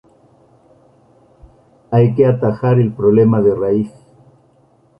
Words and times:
hay 1.91 2.15
que 2.15 2.25
atajar 2.25 2.79
el 2.79 2.91
problema 2.91 3.39
de 3.39 3.53
raíz: 3.53 3.93